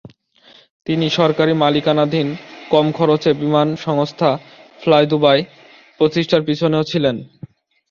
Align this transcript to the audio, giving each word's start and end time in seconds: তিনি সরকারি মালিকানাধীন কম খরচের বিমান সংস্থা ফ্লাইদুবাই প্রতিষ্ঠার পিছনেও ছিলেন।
তিনি 0.87 1.05
সরকারি 1.09 1.53
মালিকানাধীন 1.53 2.27
কম 2.71 2.85
খরচের 2.91 3.33
বিমান 3.33 3.67
সংস্থা 3.85 4.29
ফ্লাইদুবাই 4.81 5.39
প্রতিষ্ঠার 5.99 6.41
পিছনেও 6.47 6.83
ছিলেন। 6.91 7.15